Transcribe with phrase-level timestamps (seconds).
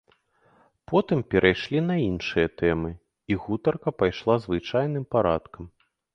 [0.91, 2.91] Потым перайшлі на іншыя тэмы
[3.35, 5.71] і гутарка пайшла звычайным парадкам.